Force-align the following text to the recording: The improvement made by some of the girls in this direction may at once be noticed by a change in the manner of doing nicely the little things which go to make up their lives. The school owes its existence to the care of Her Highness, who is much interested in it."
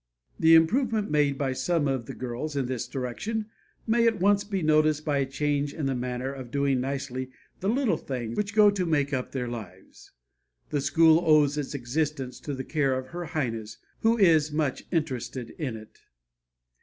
The 0.39 0.55
improvement 0.55 1.11
made 1.11 1.37
by 1.37 1.53
some 1.53 1.87
of 1.87 2.07
the 2.07 2.15
girls 2.15 2.55
in 2.55 2.65
this 2.65 2.87
direction 2.87 3.45
may 3.85 4.07
at 4.07 4.19
once 4.19 4.43
be 4.43 4.63
noticed 4.63 5.05
by 5.05 5.19
a 5.19 5.27
change 5.27 5.75
in 5.75 5.85
the 5.85 5.93
manner 5.93 6.33
of 6.33 6.49
doing 6.49 6.81
nicely 6.81 7.29
the 7.59 7.69
little 7.69 7.97
things 7.97 8.35
which 8.35 8.55
go 8.55 8.71
to 8.71 8.87
make 8.87 9.13
up 9.13 9.31
their 9.31 9.47
lives. 9.47 10.11
The 10.71 10.81
school 10.81 11.21
owes 11.23 11.55
its 11.55 11.75
existence 11.75 12.39
to 12.39 12.55
the 12.55 12.63
care 12.65 12.97
of 12.97 13.09
Her 13.09 13.25
Highness, 13.25 13.77
who 13.99 14.17
is 14.17 14.51
much 14.51 14.85
interested 14.91 15.51
in 15.59 15.77
it." 15.77 15.99